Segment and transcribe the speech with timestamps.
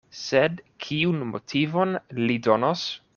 [0.19, 1.93] Sed kiun motivon
[2.23, 2.87] li donos?